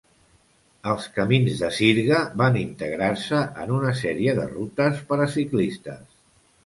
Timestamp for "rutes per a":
4.55-5.33